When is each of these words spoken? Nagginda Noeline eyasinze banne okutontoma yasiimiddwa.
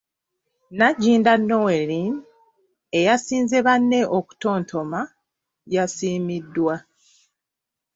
Nagginda 0.77 1.33
Noeline 1.47 2.19
eyasinze 2.99 3.57
banne 3.65 3.99
okutontoma 4.17 4.99
yasiimiddwa. 5.75 6.75